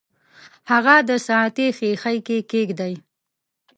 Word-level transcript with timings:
هغه 0.71 0.95
د 1.09 1.11
ساعتي 1.27 1.67
ښيښې 1.77 2.17
کې 2.27 2.37
کیږدئ. 2.51 2.93